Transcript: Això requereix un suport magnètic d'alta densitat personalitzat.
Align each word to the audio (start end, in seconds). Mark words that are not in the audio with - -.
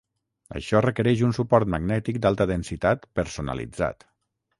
Això 0.59 0.79
requereix 0.85 1.19
un 1.27 1.35
suport 1.37 1.69
magnètic 1.73 2.17
d'alta 2.23 2.47
densitat 2.53 3.05
personalitzat. 3.21 4.07